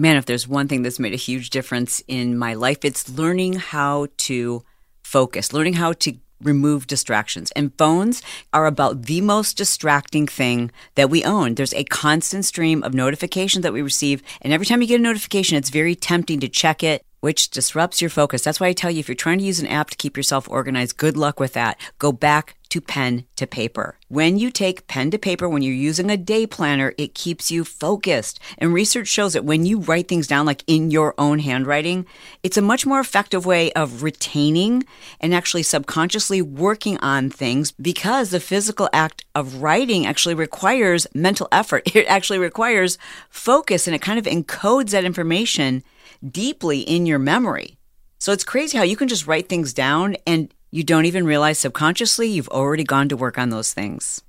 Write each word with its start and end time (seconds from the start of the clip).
Man, 0.00 0.14
if 0.14 0.26
there's 0.26 0.46
one 0.46 0.68
thing 0.68 0.82
that's 0.82 1.00
made 1.00 1.12
a 1.12 1.16
huge 1.16 1.50
difference 1.50 2.04
in 2.06 2.38
my 2.38 2.54
life, 2.54 2.84
it's 2.84 3.08
learning 3.08 3.54
how 3.54 4.06
to 4.18 4.62
focus, 5.02 5.52
learning 5.52 5.72
how 5.72 5.92
to 5.94 6.14
remove 6.40 6.86
distractions. 6.86 7.50
And 7.56 7.76
phones 7.76 8.22
are 8.52 8.66
about 8.66 9.06
the 9.06 9.20
most 9.20 9.56
distracting 9.56 10.28
thing 10.28 10.70
that 10.94 11.10
we 11.10 11.24
own. 11.24 11.56
There's 11.56 11.74
a 11.74 11.82
constant 11.82 12.44
stream 12.44 12.84
of 12.84 12.94
notifications 12.94 13.64
that 13.64 13.72
we 13.72 13.82
receive. 13.82 14.22
And 14.40 14.52
every 14.52 14.66
time 14.66 14.80
you 14.80 14.86
get 14.86 15.00
a 15.00 15.02
notification, 15.02 15.58
it's 15.58 15.68
very 15.68 15.96
tempting 15.96 16.38
to 16.40 16.48
check 16.48 16.84
it 16.84 17.02
which 17.20 17.50
disrupts 17.50 18.00
your 18.00 18.10
focus. 18.10 18.42
That's 18.42 18.60
why 18.60 18.68
I 18.68 18.72
tell 18.72 18.90
you 18.90 19.00
if 19.00 19.08
you're 19.08 19.14
trying 19.14 19.38
to 19.38 19.44
use 19.44 19.60
an 19.60 19.66
app 19.66 19.90
to 19.90 19.96
keep 19.96 20.16
yourself 20.16 20.48
organized, 20.48 20.96
good 20.96 21.16
luck 21.16 21.40
with 21.40 21.52
that. 21.54 21.78
Go 21.98 22.12
back 22.12 22.56
to 22.68 22.80
pen 22.80 23.24
to 23.36 23.46
paper. 23.46 23.98
When 24.08 24.38
you 24.38 24.50
take 24.50 24.86
pen 24.86 25.10
to 25.10 25.18
paper, 25.18 25.48
when 25.48 25.62
you're 25.62 25.74
using 25.74 26.10
a 26.10 26.16
day 26.16 26.46
planner, 26.46 26.92
it 26.98 27.14
keeps 27.14 27.50
you 27.50 27.64
focused. 27.64 28.38
And 28.58 28.74
research 28.74 29.08
shows 29.08 29.32
that 29.32 29.44
when 29.44 29.64
you 29.64 29.80
write 29.80 30.08
things 30.08 30.26
down, 30.26 30.46
like 30.46 30.64
in 30.66 30.90
your 30.90 31.14
own 31.18 31.38
handwriting, 31.38 32.06
it's 32.42 32.56
a 32.56 32.62
much 32.62 32.84
more 32.84 33.00
effective 33.00 33.46
way 33.46 33.72
of 33.72 34.02
retaining 34.02 34.84
and 35.20 35.34
actually 35.34 35.62
subconsciously 35.62 36.42
working 36.42 36.98
on 36.98 37.30
things 37.30 37.72
because 37.72 38.30
the 38.30 38.40
physical 38.40 38.88
act 38.92 39.24
of 39.34 39.62
writing 39.62 40.06
actually 40.06 40.34
requires 40.34 41.06
mental 41.14 41.48
effort. 41.52 41.88
It 41.98 42.06
actually 42.06 42.38
requires 42.38 42.96
focus 43.28 43.88
and 43.88 43.96
it 43.96 44.02
kind 44.02 44.20
of 44.20 44.24
encodes 44.26 44.90
that 44.90 45.04
information 45.04 45.82
deeply 46.26 46.80
in 46.80 47.06
your 47.06 47.18
memory. 47.18 47.78
So 48.18 48.32
it's 48.32 48.44
crazy 48.44 48.76
how 48.76 48.84
you 48.84 48.96
can 48.96 49.08
just 49.08 49.26
write 49.26 49.48
things 49.48 49.72
down 49.72 50.16
and 50.26 50.52
you 50.70 50.82
don't 50.82 51.06
even 51.06 51.24
realize 51.24 51.58
subconsciously 51.58 52.28
you've 52.28 52.48
already 52.48 52.84
gone 52.84 53.08
to 53.08 53.16
work 53.16 53.38
on 53.38 53.50
those 53.50 53.72
things. 53.72 54.22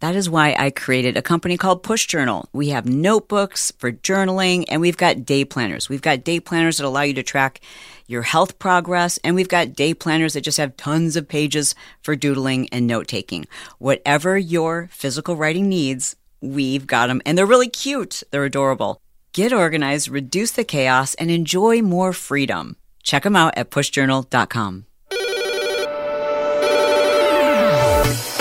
That 0.00 0.16
is 0.16 0.28
why 0.28 0.54
I 0.58 0.70
created 0.70 1.16
a 1.16 1.22
company 1.22 1.56
called 1.56 1.82
Push 1.82 2.08
Journal. 2.08 2.48
We 2.52 2.70
have 2.70 2.86
notebooks 2.86 3.72
for 3.78 3.92
journaling 3.92 4.64
and 4.68 4.80
we've 4.80 4.96
got 4.96 5.24
day 5.24 5.44
planners. 5.44 5.88
We've 5.88 6.02
got 6.02 6.24
day 6.24 6.40
planners 6.40 6.78
that 6.78 6.86
allow 6.86 7.02
you 7.02 7.14
to 7.14 7.22
track 7.22 7.60
your 8.06 8.22
health 8.22 8.58
progress 8.58 9.18
and 9.24 9.34
we've 9.34 9.48
got 9.48 9.72
day 9.74 9.94
planners 9.94 10.34
that 10.34 10.42
just 10.42 10.58
have 10.58 10.76
tons 10.76 11.16
of 11.16 11.28
pages 11.28 11.74
for 12.02 12.16
doodling 12.16 12.68
and 12.70 12.86
note 12.86 13.08
taking. 13.08 13.46
Whatever 13.78 14.36
your 14.36 14.88
physical 14.92 15.36
writing 15.36 15.68
needs, 15.68 16.16
we've 16.40 16.86
got 16.86 17.06
them 17.06 17.22
and 17.24 17.38
they're 17.38 17.46
really 17.46 17.68
cute. 17.68 18.22
They're 18.30 18.44
adorable. 18.44 19.00
Get 19.34 19.52
organized, 19.52 20.10
reduce 20.10 20.52
the 20.52 20.62
chaos, 20.62 21.14
and 21.14 21.28
enjoy 21.28 21.82
more 21.82 22.12
freedom. 22.12 22.76
Check 23.02 23.24
them 23.24 23.34
out 23.34 23.58
at 23.58 23.68
pushjournal.com. 23.68 24.86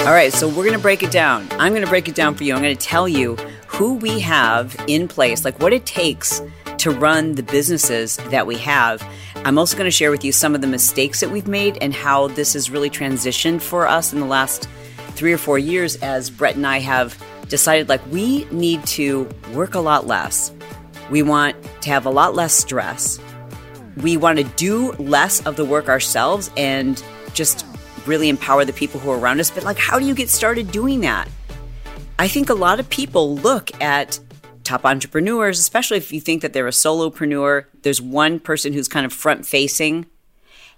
All 0.06 0.14
right, 0.14 0.32
so 0.32 0.48
we're 0.48 0.66
going 0.66 0.74
to 0.74 0.80
break 0.80 1.02
it 1.02 1.10
down. 1.10 1.48
I'm 1.54 1.72
going 1.72 1.82
to 1.82 1.90
break 1.90 2.08
it 2.08 2.14
down 2.14 2.36
for 2.36 2.44
you. 2.44 2.54
I'm 2.54 2.62
going 2.62 2.78
to 2.78 2.88
tell 2.88 3.10
you 3.10 3.38
who 3.66 3.96
we 3.96 4.20
have 4.20 4.76
in 4.86 5.08
place, 5.08 5.44
like 5.44 5.60
what 5.60 5.74
it 5.74 5.88
takes 5.88 6.44
to 6.78 6.92
run 6.92 7.34
the 7.34 7.44
businesses 7.44 8.18
that 8.30 8.46
we 8.46 8.58
have. 8.60 9.04
I'm 9.46 9.58
also 9.58 9.76
going 9.76 9.88
to 9.88 9.92
share 9.92 10.12
with 10.12 10.24
you 10.24 10.32
some 10.32 10.54
of 10.54 10.62
the 10.62 10.68
mistakes 10.68 11.22
that 11.22 11.32
we've 11.32 11.48
made 11.48 11.80
and 11.82 11.92
how 11.92 12.28
this 12.28 12.54
has 12.54 12.70
really 12.70 12.92
transitioned 12.92 13.64
for 13.64 13.88
us 13.88 14.14
in 14.14 14.20
the 14.20 14.28
last 14.28 14.70
three 15.16 15.34
or 15.34 15.40
four 15.40 15.58
years 15.58 15.96
as 16.04 16.30
Brett 16.30 16.56
and 16.56 16.68
I 16.68 16.82
have 16.82 17.18
decided 17.50 17.90
like 17.90 18.06
we 18.12 18.46
need 18.52 18.86
to 18.86 19.28
work 19.54 19.74
a 19.74 19.80
lot 19.80 20.06
less 20.06 20.52
we 21.10 21.22
want 21.22 21.56
to 21.82 21.90
have 21.90 22.06
a 22.06 22.10
lot 22.10 22.36
less 22.36 22.54
stress. 22.54 23.20
We 23.98 24.18
want 24.18 24.40
to 24.40 24.44
do 24.44 24.94
less 24.94 25.46
of 25.46 25.56
the 25.56 25.66
work 25.66 25.90
ourselves 25.90 26.50
and 26.58 27.04
just 27.34 27.66
really 28.06 28.30
empower 28.30 28.66
the 28.66 28.74
people 28.74 29.00
who 29.00 29.12
are 29.12 29.20
around 29.20 29.40
us. 29.40 29.52
But, 29.52 29.64
like, 29.64 29.78
how 29.78 30.00
do 30.00 30.06
you 30.06 30.16
get 30.16 30.30
started 30.30 30.72
doing 30.72 31.02
that? 31.02 31.28
I 32.20 32.28
think 32.28 32.50
a 32.50 32.54
lot 32.54 32.80
of 32.80 32.90
people 32.90 33.36
look 33.36 33.72
at 33.82 34.20
top 34.64 34.86
entrepreneurs, 34.86 35.60
especially 35.60 35.98
if 35.98 36.12
you 36.12 36.22
think 36.22 36.42
that 36.42 36.54
they're 36.54 36.68
a 36.68 36.72
solopreneur, 36.72 37.66
there's 37.82 38.02
one 38.02 38.40
person 38.40 38.74
who's 38.74 38.88
kind 38.88 39.06
of 39.06 39.12
front 39.12 39.46
facing, 39.46 40.06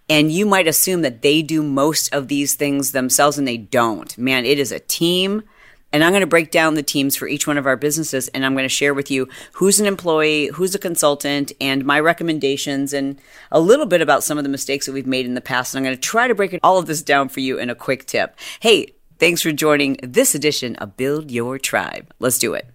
and 0.10 0.32
you 0.32 0.46
might 0.46 0.68
assume 0.68 1.02
that 1.02 1.22
they 1.22 1.42
do 1.42 1.64
most 1.64 2.14
of 2.14 2.28
these 2.28 2.56
things 2.56 2.92
themselves, 2.92 3.38
and 3.38 3.48
they 3.48 3.58
don't. 3.58 4.18
Man, 4.18 4.46
it 4.46 4.60
is 4.60 4.72
a 4.72 4.80
team. 4.80 5.44
And 5.92 6.04
I'm 6.04 6.12
going 6.12 6.22
to 6.22 6.28
break 6.28 6.52
down 6.52 6.74
the 6.74 6.84
teams 6.84 7.16
for 7.16 7.28
each 7.28 7.48
one 7.48 7.58
of 7.58 7.66
our 7.66 7.78
businesses 7.78 8.28
and 8.30 8.46
I'm 8.46 8.54
going 8.54 8.66
to 8.66 8.70
share 8.70 8.94
with 8.94 9.10
you 9.10 9.30
who's 9.54 9.80
an 9.80 9.86
employee, 9.86 10.48
who's 10.48 10.76
a 10.76 10.80
consultant, 10.80 11.54
and 11.62 11.86
my 11.86 12.00
recommendations 12.00 12.92
and 12.92 13.20
a 13.52 13.60
little 13.60 13.86
bit 13.86 14.02
about 14.02 14.24
some 14.24 14.38
of 14.38 14.44
the 14.44 14.50
mistakes 14.50 14.86
that 14.86 14.94
we've 14.94 15.08
made 15.08 15.26
in 15.26 15.36
the 15.36 15.42
past. 15.42 15.74
And 15.74 15.80
I'm 15.80 15.86
going 15.86 15.96
to 15.96 16.02
try 16.02 16.28
to 16.28 16.36
break 16.36 16.60
all 16.64 16.78
of 16.78 16.88
this 16.88 17.02
down 17.02 17.30
for 17.30 17.40
you 17.40 17.58
in 17.58 17.70
a 17.70 17.76
quick 17.76 18.06
tip. 18.06 18.38
Hey, 18.60 18.94
thanks 19.20 19.42
for 19.42 19.52
joining 19.52 19.98
this 20.04 20.36
edition 20.36 20.76
of 20.78 20.98
Build 20.98 21.32
Your 21.32 21.58
Tribe. 21.58 22.14
Let's 22.20 22.40
do 22.40 22.54
it. 22.54 22.68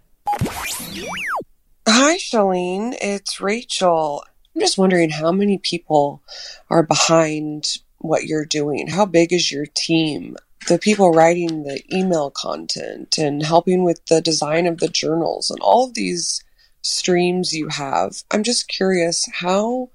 Hi, 1.88 2.16
Chalene. 2.16 2.96
It's 3.00 3.40
Rachel. 3.40 4.24
I'm 4.54 4.60
just 4.60 4.78
wondering 4.78 5.10
how 5.10 5.32
many 5.32 5.58
people 5.58 6.22
are 6.70 6.82
behind 6.82 7.78
what 7.98 8.24
you're 8.24 8.46
doing. 8.46 8.88
How 8.88 9.06
big 9.06 9.32
is 9.32 9.52
your 9.52 9.66
team? 9.66 10.36
The 10.68 10.78
people 10.78 11.12
writing 11.12 11.64
the 11.64 11.82
email 11.94 12.30
content 12.30 13.18
and 13.18 13.42
helping 13.42 13.82
with 13.82 14.04
the 14.06 14.20
design 14.20 14.66
of 14.66 14.78
the 14.78 14.88
journals 14.88 15.50
and 15.50 15.58
all 15.60 15.84
of 15.84 15.94
these 15.94 16.42
streams 16.82 17.52
you 17.52 17.68
have. 17.68 18.22
I'm 18.30 18.42
just 18.42 18.68
curious 18.68 19.28
how 19.32 19.90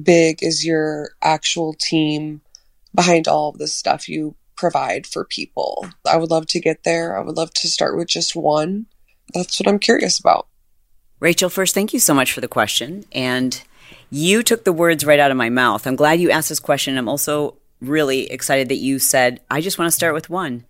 big 0.00 0.42
is 0.42 0.64
your 0.64 1.10
actual 1.22 1.74
team 1.74 2.40
behind 2.94 3.28
all 3.28 3.50
of 3.50 3.58
the 3.58 3.68
stuff 3.68 4.08
you 4.08 4.34
provide 4.56 5.06
for 5.06 5.24
people? 5.24 5.88
I 6.06 6.16
would 6.16 6.30
love 6.30 6.46
to 6.48 6.60
get 6.60 6.84
there. 6.84 7.16
I 7.16 7.22
would 7.22 7.36
love 7.36 7.52
to 7.54 7.68
start 7.68 7.96
with 7.96 8.08
just 8.08 8.36
one. 8.36 8.86
That's 9.34 9.58
what 9.60 9.68
I'm 9.68 9.78
curious 9.78 10.18
about. 10.18 10.48
Rachel, 11.20 11.50
first, 11.50 11.74
thank 11.74 11.92
you 11.92 12.00
so 12.00 12.14
much 12.14 12.32
for 12.32 12.40
the 12.40 12.48
question. 12.48 13.04
And 13.12 13.62
you 14.10 14.42
took 14.42 14.64
the 14.64 14.72
words 14.72 15.04
right 15.04 15.20
out 15.20 15.30
of 15.30 15.36
my 15.36 15.50
mouth. 15.50 15.86
I'm 15.86 15.96
glad 15.96 16.20
you 16.20 16.30
asked 16.30 16.48
this 16.48 16.60
question. 16.60 16.96
I'm 16.96 17.08
also 17.08 17.56
really 17.80 18.30
excited 18.30 18.68
that 18.68 18.76
you 18.76 18.98
said, 18.98 19.40
I 19.50 19.60
just 19.60 19.78
want 19.78 19.88
to 19.88 19.96
start 19.96 20.14
with 20.14 20.30
one. 20.30 20.64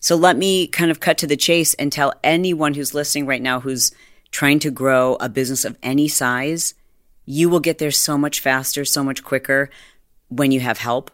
So 0.00 0.16
let 0.16 0.36
me 0.36 0.66
kind 0.66 0.90
of 0.90 1.00
cut 1.00 1.18
to 1.18 1.26
the 1.26 1.36
chase 1.36 1.74
and 1.74 1.92
tell 1.92 2.14
anyone 2.24 2.74
who's 2.74 2.94
listening 2.94 3.26
right 3.26 3.42
now 3.42 3.60
who's 3.60 3.92
trying 4.30 4.58
to 4.60 4.70
grow 4.70 5.16
a 5.20 5.28
business 5.28 5.64
of 5.64 5.76
any 5.82 6.08
size, 6.08 6.74
you 7.26 7.48
will 7.48 7.60
get 7.60 7.78
there 7.78 7.90
so 7.90 8.16
much 8.16 8.40
faster, 8.40 8.84
so 8.84 9.04
much 9.04 9.22
quicker 9.22 9.70
when 10.28 10.52
you 10.52 10.60
have 10.60 10.78
help. 10.78 11.10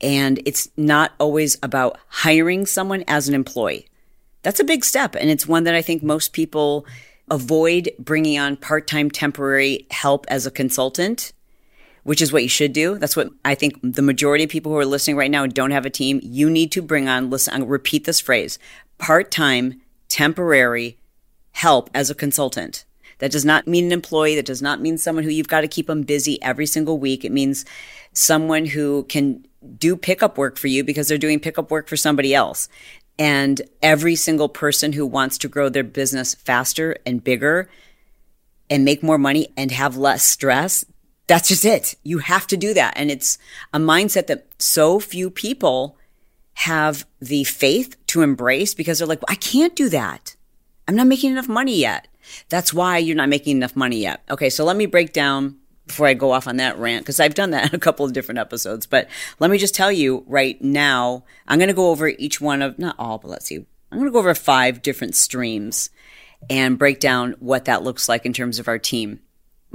And 0.00 0.40
it's 0.44 0.68
not 0.76 1.12
always 1.18 1.56
about 1.62 1.98
hiring 2.08 2.66
someone 2.66 3.04
as 3.06 3.28
an 3.28 3.34
employee. 3.34 3.86
That's 4.42 4.60
a 4.60 4.64
big 4.64 4.84
step. 4.84 5.14
And 5.14 5.30
it's 5.30 5.46
one 5.46 5.64
that 5.64 5.74
I 5.74 5.82
think 5.82 6.02
most 6.02 6.32
people 6.32 6.86
avoid 7.30 7.90
bringing 7.98 8.38
on 8.38 8.56
part 8.56 8.86
time 8.86 9.10
temporary 9.10 9.86
help 9.90 10.26
as 10.28 10.46
a 10.46 10.50
consultant 10.50 11.32
which 12.06 12.22
is 12.22 12.32
what 12.32 12.44
you 12.44 12.48
should 12.48 12.72
do. 12.72 12.98
That's 12.98 13.16
what 13.16 13.30
I 13.44 13.56
think 13.56 13.80
the 13.82 14.00
majority 14.00 14.44
of 14.44 14.50
people 14.50 14.70
who 14.70 14.78
are 14.78 14.86
listening 14.86 15.16
right 15.16 15.30
now 15.30 15.44
don't 15.46 15.72
have 15.72 15.84
a 15.84 15.90
team, 15.90 16.20
you 16.22 16.48
need 16.48 16.70
to 16.72 16.80
bring 16.80 17.08
on, 17.08 17.30
listen, 17.30 17.52
I'm 17.52 17.64
repeat 17.64 18.04
this 18.04 18.20
phrase, 18.20 18.60
part-time, 18.98 19.80
temporary 20.08 20.98
help 21.50 21.90
as 21.92 22.08
a 22.08 22.14
consultant. 22.14 22.84
That 23.18 23.32
does 23.32 23.44
not 23.44 23.66
mean 23.66 23.86
an 23.86 23.92
employee. 23.92 24.36
That 24.36 24.46
does 24.46 24.62
not 24.62 24.80
mean 24.80 24.98
someone 24.98 25.24
who 25.24 25.30
you've 25.30 25.48
got 25.48 25.62
to 25.62 25.68
keep 25.68 25.88
them 25.88 26.02
busy 26.02 26.40
every 26.42 26.66
single 26.66 26.98
week. 26.98 27.24
It 27.24 27.32
means 27.32 27.64
someone 28.12 28.66
who 28.66 29.02
can 29.08 29.44
do 29.76 29.96
pickup 29.96 30.38
work 30.38 30.58
for 30.58 30.68
you 30.68 30.84
because 30.84 31.08
they're 31.08 31.18
doing 31.18 31.40
pickup 31.40 31.72
work 31.72 31.88
for 31.88 31.96
somebody 31.96 32.36
else. 32.36 32.68
And 33.18 33.62
every 33.82 34.14
single 34.14 34.48
person 34.48 34.92
who 34.92 35.06
wants 35.06 35.38
to 35.38 35.48
grow 35.48 35.68
their 35.70 35.82
business 35.82 36.34
faster 36.36 36.98
and 37.04 37.24
bigger 37.24 37.68
and 38.70 38.84
make 38.84 39.02
more 39.02 39.18
money 39.18 39.48
and 39.56 39.72
have 39.72 39.96
less 39.96 40.22
stress, 40.22 40.84
that's 41.26 41.48
just 41.48 41.64
it. 41.64 41.94
You 42.02 42.18
have 42.18 42.46
to 42.48 42.56
do 42.56 42.74
that. 42.74 42.94
And 42.96 43.10
it's 43.10 43.38
a 43.72 43.78
mindset 43.78 44.26
that 44.28 44.46
so 44.58 45.00
few 45.00 45.30
people 45.30 45.98
have 46.54 47.06
the 47.20 47.44
faith 47.44 47.96
to 48.08 48.22
embrace 48.22 48.74
because 48.74 48.98
they're 48.98 49.08
like, 49.08 49.22
I 49.28 49.34
can't 49.34 49.76
do 49.76 49.88
that. 49.90 50.36
I'm 50.88 50.96
not 50.96 51.06
making 51.06 51.32
enough 51.32 51.48
money 51.48 51.76
yet. 51.76 52.08
That's 52.48 52.72
why 52.72 52.98
you're 52.98 53.16
not 53.16 53.28
making 53.28 53.56
enough 53.56 53.76
money 53.76 53.98
yet. 53.98 54.22
Okay. 54.30 54.50
So 54.50 54.64
let 54.64 54.76
me 54.76 54.86
break 54.86 55.12
down 55.12 55.56
before 55.86 56.06
I 56.06 56.14
go 56.14 56.32
off 56.32 56.48
on 56.48 56.56
that 56.56 56.78
rant, 56.78 57.04
because 57.04 57.20
I've 57.20 57.34
done 57.34 57.50
that 57.50 57.72
in 57.72 57.74
a 57.74 57.80
couple 57.80 58.06
of 58.06 58.12
different 58.12 58.38
episodes. 58.38 58.86
But 58.86 59.08
let 59.38 59.50
me 59.50 59.58
just 59.58 59.74
tell 59.74 59.92
you 59.92 60.24
right 60.26 60.60
now, 60.62 61.24
I'm 61.46 61.58
going 61.58 61.68
to 61.68 61.74
go 61.74 61.90
over 61.90 62.08
each 62.08 62.40
one 62.40 62.62
of, 62.62 62.78
not 62.78 62.96
all, 62.98 63.18
but 63.18 63.30
let's 63.30 63.46
see. 63.46 63.66
I'm 63.92 63.98
going 63.98 64.06
to 64.06 64.12
go 64.12 64.18
over 64.18 64.34
five 64.34 64.82
different 64.82 65.14
streams 65.14 65.90
and 66.50 66.78
break 66.78 67.00
down 67.00 67.34
what 67.38 67.66
that 67.66 67.82
looks 67.82 68.08
like 68.08 68.26
in 68.26 68.32
terms 68.32 68.58
of 68.58 68.68
our 68.68 68.78
team. 68.78 69.20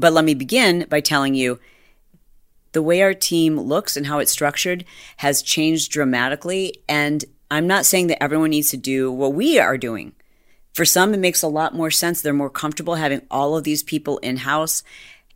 But 0.02 0.14
let 0.14 0.26
me 0.26 0.34
begin 0.34 0.88
by 0.90 1.00
telling 1.00 1.36
you 1.36 1.60
the 2.72 2.82
way 2.82 3.04
our 3.04 3.14
team 3.14 3.60
looks 3.60 3.96
and 3.96 4.08
how 4.08 4.18
it's 4.18 4.32
structured 4.32 4.84
has 5.18 5.44
changed 5.44 5.92
dramatically. 5.92 6.82
And 6.90 7.24
I'm 7.52 7.68
not 7.68 7.86
saying 7.86 8.08
that 8.08 8.22
everyone 8.22 8.50
needs 8.50 8.72
to 8.72 8.78
do 8.78 9.12
what 9.12 9.34
we 9.34 9.60
are 9.60 9.78
doing. 9.78 10.14
For 10.74 10.86
some, 10.86 11.14
it 11.14 11.20
makes 11.20 11.44
a 11.44 11.48
lot 11.48 11.76
more 11.76 11.92
sense. 11.92 12.20
They're 12.20 12.34
more 12.34 12.50
comfortable 12.50 12.96
having 12.96 13.22
all 13.30 13.56
of 13.56 13.64
these 13.64 13.84
people 13.84 14.18
in 14.20 14.38
house. 14.38 14.82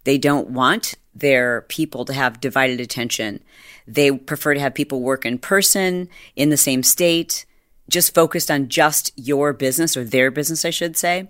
They 0.04 0.18
don't 0.18 0.50
want 0.50 0.96
their 1.14 1.62
people 1.62 2.04
to 2.06 2.14
have 2.14 2.42
divided 2.42 2.80
attention. 2.80 3.44
They 3.86 4.12
prefer 4.12 4.56
to 4.56 4.60
have 4.60 4.74
people 4.74 5.02
work 5.02 5.28
in 5.28 5.38
person 5.38 6.10
in 6.36 6.50
the 6.50 6.58
same 6.58 6.82
state, 6.82 7.46
just 7.88 8.16
focused 8.16 8.50
on 8.50 8.70
just 8.70 9.12
your 9.16 9.54
business 9.54 9.96
or 9.96 10.04
their 10.04 10.32
business, 10.32 10.66
I 10.66 10.72
should 10.72 10.98
say. 10.98 11.30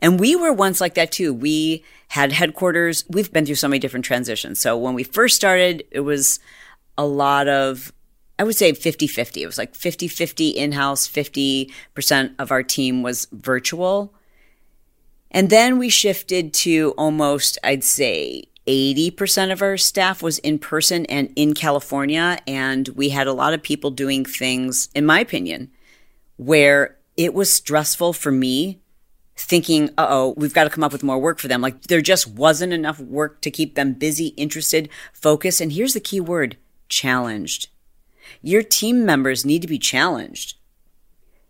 And 0.00 0.20
we 0.20 0.36
were 0.36 0.52
once 0.52 0.80
like 0.80 0.94
that 0.94 1.12
too. 1.12 1.32
We 1.32 1.84
had 2.08 2.32
headquarters. 2.32 3.04
We've 3.08 3.32
been 3.32 3.46
through 3.46 3.56
so 3.56 3.68
many 3.68 3.78
different 3.78 4.04
transitions. 4.04 4.60
So 4.60 4.76
when 4.76 4.94
we 4.94 5.02
first 5.02 5.36
started, 5.36 5.84
it 5.90 6.00
was 6.00 6.38
a 6.98 7.06
lot 7.06 7.48
of, 7.48 7.92
I 8.38 8.44
would 8.44 8.56
say 8.56 8.72
50 8.72 9.06
50. 9.06 9.42
It 9.42 9.46
was 9.46 9.58
like 9.58 9.74
50 9.74 10.08
50 10.08 10.48
in 10.50 10.72
house, 10.72 11.08
50% 11.08 12.34
of 12.38 12.50
our 12.50 12.62
team 12.62 13.02
was 13.02 13.26
virtual. 13.32 14.14
And 15.30 15.50
then 15.50 15.78
we 15.78 15.88
shifted 15.88 16.54
to 16.54 16.94
almost, 16.96 17.58
I'd 17.64 17.84
say, 17.84 18.44
80% 18.66 19.52
of 19.52 19.62
our 19.62 19.76
staff 19.76 20.22
was 20.22 20.38
in 20.40 20.58
person 20.58 21.06
and 21.06 21.32
in 21.36 21.54
California. 21.54 22.38
And 22.46 22.88
we 22.88 23.10
had 23.10 23.26
a 23.26 23.32
lot 23.32 23.54
of 23.54 23.62
people 23.62 23.90
doing 23.90 24.24
things, 24.24 24.88
in 24.94 25.06
my 25.06 25.20
opinion, 25.20 25.70
where 26.36 26.96
it 27.16 27.32
was 27.32 27.52
stressful 27.52 28.12
for 28.12 28.32
me 28.32 28.80
thinking, 29.36 29.90
uh 29.98 30.06
oh, 30.08 30.34
we've 30.36 30.54
got 30.54 30.64
to 30.64 30.70
come 30.70 30.84
up 30.84 30.92
with 30.92 31.02
more 31.02 31.18
work 31.18 31.38
for 31.38 31.48
them. 31.48 31.60
Like 31.60 31.82
there 31.82 32.00
just 32.00 32.26
wasn't 32.26 32.72
enough 32.72 32.98
work 32.98 33.40
to 33.42 33.50
keep 33.50 33.74
them 33.74 33.92
busy, 33.92 34.28
interested, 34.28 34.88
focused. 35.12 35.60
And 35.60 35.72
here's 35.72 35.94
the 35.94 36.00
key 36.00 36.20
word 36.20 36.56
challenged. 36.88 37.68
Your 38.42 38.62
team 38.62 39.04
members 39.04 39.44
need 39.44 39.62
to 39.62 39.68
be 39.68 39.78
challenged. 39.78 40.56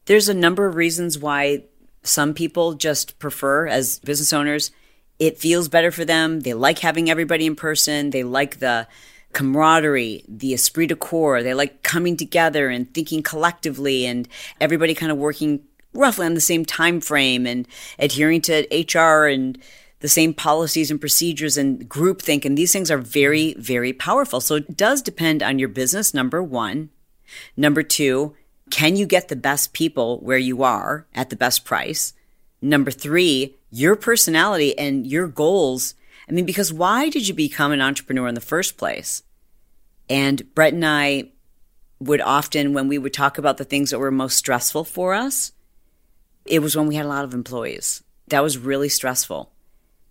There's 0.07 0.29
a 0.29 0.35
number 0.35 0.67
of 0.67 0.75
reasons 0.75 1.19
why 1.19 1.65
some 2.03 2.35
people 2.35 2.75
just 2.75 3.19
prefer, 3.19 3.67
as 3.67 3.99
business 4.01 4.33
owners, 4.33 4.71
it 5.19 5.39
feels 5.39 5.69
better 5.69 5.91
for 5.91 6.05
them. 6.05 6.41
They 6.41 6.55
like 6.55 6.81
having 6.81 7.11
everybody 7.11 7.47
in 7.47 7.57
person. 7.57 8.11
They 8.11 8.23
like 8.23 8.59
the 8.59 8.87
camaraderie, 9.33 10.25
the 10.29 10.55
esprit 10.55 10.87
de 10.89 10.97
corps. 10.97 11.43
They 11.43 11.55
like 11.55 11.83
coming 11.83 12.17
together 12.17 12.69
and 12.69 12.93
thinking 12.93 13.23
collectively 13.23 14.07
and 14.07 14.29
everybody 14.61 14.95
kind 14.95 15.11
of 15.11 15.19
working 15.19 15.63
roughly 15.97 16.27
on 16.27 16.35
the 16.35 16.41
same 16.41 16.65
time 16.65 17.01
frame 17.01 17.47
and 17.47 17.67
adhering 17.99 18.43
to 18.43 18.67
HR 18.71 19.27
and 19.27 19.59
the 20.01 20.09
same 20.09 20.35
policies 20.35 20.91
and 20.91 21.01
procedures 21.01 21.57
and 21.57 21.89
groupthink. 21.89 22.45
And 22.45 22.57
these 22.57 22.73
things 22.73 22.91
are 22.91 22.99
very, 22.99 23.55
very 23.55 23.93
powerful. 23.93 24.41
So 24.41 24.57
it 24.57 24.77
does 24.77 25.03
depend 25.03 25.43
on 25.43 25.59
your 25.59 25.69
business, 25.69 26.13
number 26.13 26.43
one. 26.43 26.91
Number 27.57 27.83
two, 27.83 28.35
can 28.71 28.97
you 28.97 29.07
get 29.07 29.29
the 29.29 29.37
best 29.37 29.73
people 29.73 30.21
where 30.21 30.39
you 30.39 30.63
are 30.63 31.07
at 31.15 31.31
the 31.31 31.37
best 31.37 31.65
price? 31.65 32.13
Number 32.61 32.91
three, 32.91 33.57
your 33.71 33.97
personality 33.97 34.77
and 34.79 35.07
your 35.07 35.29
goals. 35.29 35.95
I 36.29 36.33
mean, 36.33 36.47
because 36.47 36.73
why 36.73 37.09
did 37.09 37.29
you 37.29 37.35
become 37.35 37.73
an 37.73 37.81
entrepreneur 37.81 38.27
in 38.27 38.35
the 38.35 38.41
first 38.41 38.77
place? 38.77 39.23
And 40.09 40.55
Brett 40.55 40.73
and 40.73 40.85
I 40.85 41.31
would 41.99 42.21
often, 42.21 42.75
when 42.75 42.89
we 42.89 42.99
would 42.99 43.13
talk 43.13 43.39
about 43.39 43.57
the 43.57 43.65
things 43.65 43.91
that 43.91 43.99
were 43.99 44.11
most 44.11 44.37
stressful 44.37 44.85
for 44.85 45.15
us, 45.15 45.53
it 46.49 46.61
was 46.61 46.77
when 46.77 46.87
we 46.87 46.95
had 46.97 47.07
a 47.07 47.09
lot 47.09 47.25
of 47.25 47.35
employees. 47.35 48.03
That 48.29 48.43
was 48.43 48.59
really 48.59 48.89
stressful 48.89 49.53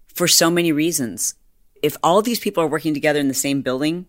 for 0.08 0.28
so 0.28 0.50
many 0.50 0.72
reasons. 0.72 1.36
If 1.84 1.98
all 2.02 2.22
these 2.22 2.40
people 2.40 2.64
are 2.64 2.68
working 2.68 2.94
together 2.94 3.20
in 3.20 3.28
the 3.28 3.34
same 3.34 3.62
building, 3.62 4.06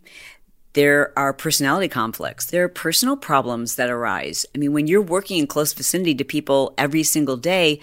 there 0.75 1.13
are 1.19 1.33
personality 1.33 1.89
conflicts. 1.89 2.47
There 2.47 2.65
are 2.65 2.69
personal 2.69 3.17
problems 3.17 3.77
that 3.77 3.91
arise. 3.91 4.47
I 4.55 4.59
mean, 4.59 4.73
when 4.73 4.87
you're 4.87 5.03
working 5.03 5.39
in 5.39 5.47
close 5.47 5.73
vicinity 5.73 6.15
to 6.15 6.25
people 6.25 6.75
every 6.77 7.03
single 7.03 7.37
day, 7.37 7.81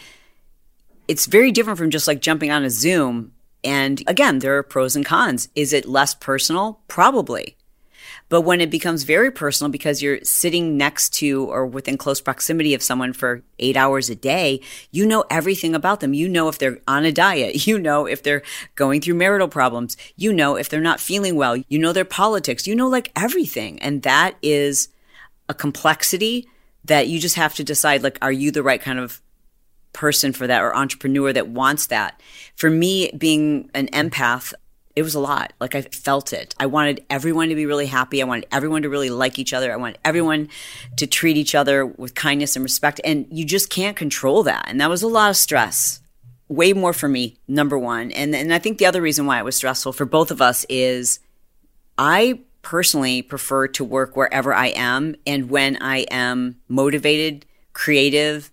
it's 1.08 1.26
very 1.26 1.52
different 1.52 1.80
from 1.80 1.90
just 1.90 2.08
like 2.08 2.22
jumping 2.22 2.52
on 2.52 2.64
a 2.64 2.70
Zoom. 2.70 3.34
And 3.64 4.04
again, 4.08 4.40
there 4.40 4.58
are 4.58 4.64
pros 4.64 4.96
and 4.96 5.06
cons. 5.06 5.50
Is 5.56 5.74
it 5.74 5.88
less 5.88 6.14
personal? 6.14 6.82
Probably. 6.88 7.58
But 8.34 8.42
when 8.42 8.62
it 8.62 8.72
becomes 8.72 9.04
very 9.04 9.30
personal 9.30 9.70
because 9.70 10.02
you're 10.02 10.20
sitting 10.24 10.76
next 10.76 11.14
to 11.18 11.46
or 11.52 11.68
within 11.68 12.00
close 12.00 12.20
proximity 12.20 12.74
of 12.74 12.82
someone 12.82 13.14
for 13.14 13.44
eight 13.60 13.78
hours 13.78 14.10
a 14.10 14.16
day, 14.16 14.60
you 14.90 15.06
know 15.06 15.24
everything 15.30 15.76
about 15.76 16.00
them. 16.00 16.16
You 16.16 16.28
know 16.28 16.48
if 16.48 16.58
they're 16.58 16.80
on 16.88 17.06
a 17.06 17.12
diet. 17.12 17.68
You 17.68 17.78
know 17.78 18.08
if 18.08 18.24
they're 18.24 18.42
going 18.74 19.02
through 19.02 19.14
marital 19.14 19.48
problems. 19.48 19.98
You 20.16 20.34
know 20.34 20.56
if 20.56 20.68
they're 20.68 20.82
not 20.82 21.00
feeling 21.00 21.36
well. 21.36 21.58
You 21.68 21.78
know 21.78 21.94
their 21.94 22.06
politics. 22.06 22.66
You 22.66 22.74
know 22.74 22.88
like 22.88 23.12
everything. 23.16 23.80
And 23.84 24.02
that 24.02 24.36
is 24.42 24.90
a 25.48 25.54
complexity 25.54 26.50
that 26.86 27.10
you 27.10 27.20
just 27.20 27.36
have 27.36 27.54
to 27.54 27.64
decide 27.64 28.02
like, 28.02 28.18
are 28.24 28.32
you 28.32 28.50
the 28.50 28.64
right 28.64 28.82
kind 28.82 28.98
of 28.98 29.22
person 29.94 30.34
for 30.34 30.48
that 30.48 30.64
or 30.64 30.76
entrepreneur 30.76 31.32
that 31.34 31.50
wants 31.50 31.86
that? 31.86 32.20
For 32.56 32.72
me, 32.72 33.12
being 33.16 33.70
an 33.76 33.90
empath, 33.90 34.56
it 34.96 35.02
was 35.02 35.16
a 35.16 35.20
lot. 35.20 35.54
Like 35.60 35.76
I 35.76 35.82
felt 35.82 36.34
it. 36.34 36.54
I 36.60 36.68
wanted 36.68 37.04
everyone 37.10 37.50
to 37.50 37.56
be 37.56 37.66
really 37.66 37.88
happy. 37.88 38.22
I 38.22 38.26
wanted 38.26 38.48
everyone 38.52 38.84
to 38.84 38.90
really 38.90 39.10
like 39.10 39.40
each 39.40 39.54
other. 39.54 39.74
I 39.74 39.76
wanted 39.76 39.98
everyone 40.06 40.50
to 40.98 41.08
treat 41.08 41.36
each 41.36 41.56
other 41.56 41.86
with 41.86 42.14
kindness 42.14 42.56
and 42.56 42.64
respect. 42.64 43.02
And 43.04 43.26
you 43.32 43.46
just 43.46 43.70
can't 43.70 43.98
control 43.98 44.44
that. 44.44 44.66
And 44.68 44.80
that 44.82 44.90
was 44.90 45.02
a 45.02 45.08
lot 45.08 45.30
of 45.30 45.38
stress. 45.38 46.00
Way 46.48 46.74
more 46.74 46.94
for 46.94 47.10
me, 47.10 47.38
number 47.48 47.80
one. 47.80 48.12
And 48.12 48.36
and 48.36 48.54
I 48.54 48.60
think 48.60 48.78
the 48.78 48.86
other 48.86 49.02
reason 49.02 49.26
why 49.26 49.40
it 49.40 49.46
was 49.46 49.56
stressful 49.56 49.94
for 49.94 50.06
both 50.06 50.30
of 50.30 50.42
us 50.42 50.66
is 50.70 51.20
I 51.98 52.42
personally 52.62 53.22
prefer 53.22 53.68
to 53.68 53.84
work 53.84 54.16
wherever 54.16 54.54
I 54.54 54.68
am 54.68 55.16
and 55.26 55.50
when 55.50 55.78
I 55.82 56.00
am 56.12 56.58
motivated, 56.68 57.46
creative, 57.74 58.52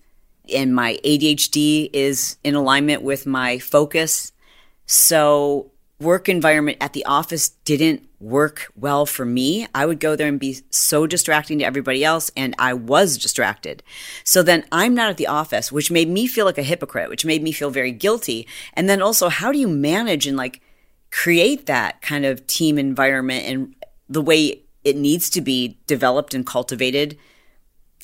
and 0.52 0.74
my 0.74 0.98
ADHD 1.04 1.90
is 1.92 2.36
in 2.42 2.54
alignment 2.54 3.02
with 3.02 3.26
my 3.26 3.58
focus. 3.58 4.32
So 4.86 5.70
work 6.00 6.28
environment 6.28 6.78
at 6.80 6.94
the 6.94 7.04
office 7.04 7.50
didn't 7.64 8.08
work 8.18 8.72
well 8.74 9.06
for 9.06 9.24
me. 9.24 9.66
I 9.74 9.86
would 9.86 10.00
go 10.00 10.16
there 10.16 10.28
and 10.28 10.40
be 10.40 10.60
so 10.70 11.06
distracting 11.06 11.58
to 11.58 11.64
everybody 11.64 12.02
else, 12.02 12.30
and 12.36 12.54
I 12.58 12.74
was 12.74 13.18
distracted. 13.18 13.82
So 14.24 14.42
then 14.42 14.64
I'm 14.72 14.94
not 14.94 15.10
at 15.10 15.16
the 15.18 15.26
office, 15.26 15.70
which 15.70 15.90
made 15.90 16.08
me 16.08 16.26
feel 16.26 16.46
like 16.46 16.58
a 16.58 16.62
hypocrite, 16.62 17.10
which 17.10 17.24
made 17.24 17.42
me 17.42 17.52
feel 17.52 17.70
very 17.70 17.92
guilty. 17.92 18.46
And 18.74 18.88
then 18.88 19.02
also, 19.02 19.28
how 19.28 19.52
do 19.52 19.58
you 19.58 19.68
manage 19.68 20.26
and 20.26 20.36
like 20.36 20.60
create 21.10 21.66
that 21.66 22.00
kind 22.02 22.24
of 22.24 22.46
team 22.46 22.78
environment 22.78 23.44
and 23.46 23.74
the 24.08 24.22
way 24.22 24.62
it 24.84 24.96
needs 24.96 25.28
to 25.30 25.40
be 25.40 25.78
developed 25.86 26.34
and 26.34 26.46
cultivated 26.46 27.18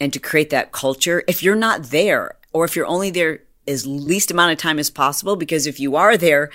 and 0.01 0.13
to 0.13 0.19
create 0.19 0.51
that 0.51 0.73
culture 0.73 1.23
if 1.27 1.43
you're 1.43 1.57
not 1.57 1.85
there 1.85 2.37
or 2.53 2.65
if 2.65 2.77
you're 2.77 2.87
only 2.87 3.11
there 3.11 3.41
as 3.67 3.87
least 3.87 4.31
amount 4.31 4.53
of 4.53 4.59
time 4.59 4.79
as 4.79 4.91
possible? 4.91 5.37
Because 5.37 5.67
if 5.67 5.81
you 5.81 5.97
are 5.97 6.17
there, 6.17 6.51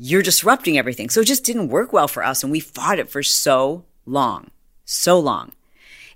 you're 0.00 0.22
disrupting 0.22 0.78
everything. 0.78 1.10
So 1.10 1.20
it 1.20 1.26
just 1.26 1.44
didn't 1.44 1.68
work 1.68 1.92
well 1.92 2.06
for 2.06 2.24
us. 2.24 2.44
And 2.44 2.52
we 2.52 2.60
fought 2.60 3.00
it 3.00 3.10
for 3.10 3.22
so 3.22 3.84
long, 4.06 4.50
so 4.84 5.18
long. 5.18 5.52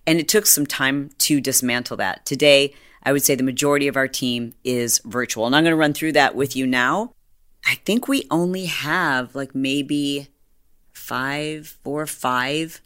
And 0.07 0.21
it 0.21 0.29
took 0.29 0.47
some 0.47 0.67
time 0.67 1.11
to 1.19 1.41
dismantle 1.41 1.97
that. 1.97 2.25
Today, 2.25 2.75
I 3.03 3.13
would 3.13 3.25
say 3.25 3.35
the 3.35 3.43
majority 3.43 3.89
of 3.89 3.97
our 3.97 4.07
team 4.07 4.55
is 4.63 5.01
virtual. 5.05 5.47
And 5.47 5.57
I'm 5.57 5.65
going 5.65 5.73
to 5.73 5.77
run 5.77 5.95
through 5.95 6.13
that 6.13 6.37
with 6.37 6.55
you 6.55 6.65
now. 6.65 7.13
I 7.67 7.75
think 7.85 8.07
we 8.07 8.27
only 8.31 8.67
have 8.67 9.35
like 9.35 9.55
maybe 9.55 10.29
five, 10.93 11.77
four 11.83 12.03
or 12.03 12.07
five 12.07 12.81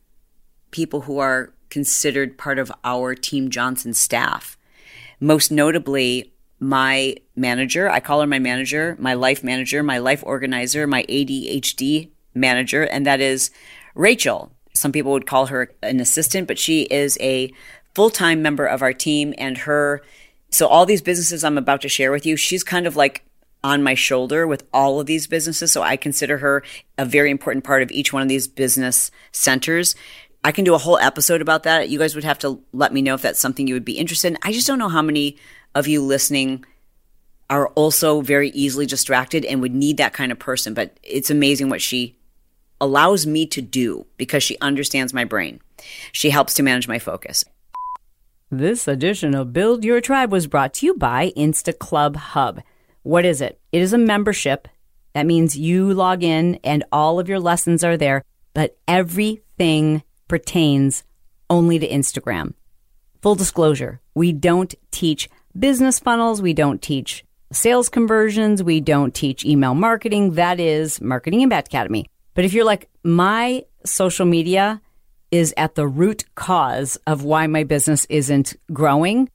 people 0.71 1.03
who 1.03 1.19
are 1.19 1.53
considered 1.69 2.39
part 2.39 2.59
of 2.59 2.73
our 2.85 3.15
Team 3.15 3.51
Johnson 3.51 3.93
staff. 3.93 4.57
Most 5.21 5.51
notably, 5.51 6.33
my 6.59 7.17
manager. 7.35 7.89
I 7.91 8.01
call 8.01 8.21
her 8.21 8.27
my 8.27 8.39
manager, 8.39 8.97
my 8.99 9.15
life 9.15 9.45
manager, 9.45 9.83
my 9.83 9.99
life 9.99 10.23
organizer, 10.25 10.87
my 10.87 11.05
ADHD 11.05 12.11
manager, 12.35 12.83
and 12.83 13.07
that 13.07 13.21
is 13.21 13.51
Rachel. 13.95 14.53
Some 14.75 14.93
people 14.93 15.13
would 15.13 15.27
call 15.27 15.47
her 15.47 15.73
an 15.83 16.01
assistant, 16.01 16.49
but 16.49 16.59
she 16.59 16.83
is 16.83 17.17
a 17.21 17.53
full 17.95 18.11
time 18.11 18.43
member 18.43 18.67
of 18.67 18.83
our 18.83 18.93
team. 18.93 19.35
And 19.39 19.59
her, 19.59 20.03
so 20.51 20.67
all 20.67 20.87
these 20.87 21.03
businesses 21.03 21.43
I'm 21.45 21.59
about 21.59 21.81
to 21.83 21.89
share 21.89 22.13
with 22.13 22.27
you, 22.27 22.37
she's 22.37 22.63
kind 22.63 22.87
of 22.87 22.97
like 22.97 23.25
on 23.65 23.83
my 23.83 23.95
shoulder 23.95 24.47
with 24.47 24.65
all 24.73 25.01
of 25.01 25.07
these 25.07 25.27
businesses. 25.27 25.73
So 25.73 25.83
I 25.83 25.97
consider 25.97 26.39
her 26.39 26.63
a 26.99 27.05
very 27.05 27.31
important 27.31 27.65
part 27.65 27.83
of 27.83 27.91
each 27.91 28.13
one 28.13 28.23
of 28.23 28.29
these 28.29 28.47
business 28.47 29.11
centers. 29.33 29.97
I 30.45 30.53
can 30.53 30.65
do 30.65 30.75
a 30.75 30.79
whole 30.79 30.99
episode 30.99 31.41
about 31.41 31.65
that. 31.65 31.89
You 31.89 31.99
guys 31.99 32.15
would 32.15 32.23
have 32.23 32.39
to 32.41 32.63
let 32.73 32.93
me 32.93 33.03
know 33.03 33.15
if 33.15 33.23
that's 33.23 33.41
something 33.41 33.67
you 33.67 33.75
would 33.75 33.85
be 33.85 33.99
interested 33.99 34.29
in. 34.29 34.39
I 34.43 34.53
just 34.53 34.67
don't 34.67 34.79
know 34.79 34.89
how 34.89 35.03
many 35.03 35.37
of 35.77 35.87
you 35.87 36.03
listening 36.03 36.65
are 37.49 37.69
also 37.69 38.23
very 38.23 38.49
easily 38.51 38.87
distracted 38.87 39.45
and 39.45 39.61
would 39.61 39.75
need 39.75 39.99
that 39.99 40.15
kind 40.15 40.33
of 40.33 40.39
person. 40.39 40.75
But 40.75 40.99
it's 41.03 41.31
amazing 41.31 41.69
what 41.69 41.83
she 41.83 42.17
allows 42.81 43.27
me 43.27 43.47
to 43.47 43.63
do 43.63 44.07
because 44.17 44.43
she 44.43 44.57
understands 44.61 45.15
my 45.15 45.25
brain. 45.25 45.61
She 46.13 46.31
helps 46.31 46.55
to 46.55 46.63
manage 46.63 46.89
my 46.89 46.99
focus. 46.99 47.45
This 48.51 48.89
edition 48.89 49.35
of 49.35 49.53
Build 49.53 49.85
Your 49.85 50.01
Tribe 50.01 50.33
was 50.33 50.47
brought 50.47 50.73
to 50.75 50.87
you 50.87 50.95
by 50.95 51.33
Insta 51.37 51.79
Club 51.79 52.17
Hub. 52.17 52.63
What 53.03 53.25
is 53.25 53.41
it? 53.41 53.61
It 53.71 53.83
is 53.83 53.93
a 53.93 53.99
membership 53.99 54.69
That 55.17 55.25
means 55.25 55.57
you 55.57 55.95
log 55.95 56.23
in 56.23 56.57
and 56.63 56.85
all 56.93 57.19
of 57.19 57.27
your 57.27 57.41
lessons 57.41 57.83
are 57.83 57.97
there, 57.97 58.23
but 58.53 58.77
everything 58.87 60.03
pertains 60.29 61.05
only 61.49 61.79
to 61.79 61.89
Instagram. 61.89 62.53
Full 63.23 63.35
disclosure, 63.35 64.03
we 64.15 64.33
don't 64.33 64.75
teach 64.91 65.31
business 65.59 65.99
funnels, 65.99 66.43
we 66.43 66.55
don't 66.55 66.83
teach 66.83 67.25
sales 67.53 67.89
conversions, 67.89 68.63
we 68.63 68.81
don't 68.81 69.15
teach 69.15 69.45
email 69.45 69.75
marketing. 69.75 70.33
That 70.33 70.61
is 70.61 71.01
Marketing 71.01 71.41
Impact 71.41 71.69
Academy. 71.69 72.07
But 72.35 72.45
if 72.45 72.53
you're 72.53 72.65
like, 72.65 72.89
my 73.03 73.65
social 73.85 74.27
media 74.27 74.81
is 75.31 75.55
at 75.57 75.75
the 75.75 75.87
root 75.87 76.25
cause 76.35 76.99
of 77.07 77.25
why 77.25 77.47
my 77.47 77.65
business 77.65 78.07
isn't 78.09 78.55
growing, 78.73 79.31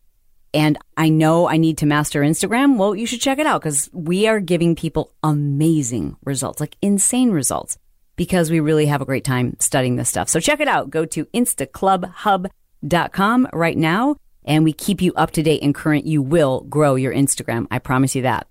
and 0.54 0.78
I 0.98 1.10
know 1.10 1.48
I 1.48 1.58
need 1.58 1.78
to 1.80 1.86
master 1.86 2.22
Instagram, 2.22 2.78
well, 2.78 2.96
you 2.96 3.06
should 3.06 3.22
check 3.22 3.40
it 3.40 3.46
out 3.46 3.62
because 3.62 3.90
we 3.94 4.28
are 4.28 4.40
giving 4.40 4.76
people 4.76 5.12
amazing 5.24 6.18
results, 6.24 6.60
like 6.60 6.76
insane 6.82 7.32
results, 7.32 7.78
because 8.16 8.52
we 8.52 8.60
really 8.60 8.88
have 8.88 9.02
a 9.02 9.06
great 9.06 9.24
time 9.24 9.56
studying 9.60 9.96
this 9.96 10.10
stuff. 10.10 10.30
So 10.30 10.40
check 10.40 10.60
it 10.60 10.68
out. 10.68 10.90
Go 10.90 11.06
to 11.06 11.26
instaclubhub.com 11.26 13.48
right 13.54 13.78
now 13.78 14.16
and 14.46 14.64
we 14.64 14.74
keep 14.74 15.02
you 15.02 15.14
up 15.16 15.32
to 15.32 15.44
date 15.44 15.62
and 15.62 15.76
current. 15.76 16.06
You 16.06 16.22
will 16.22 16.62
grow 16.62 16.96
your 16.96 17.14
Instagram. 17.14 17.68
I 17.72 17.80
promise 17.80 18.16
you 18.16 18.24
that. 18.24 18.48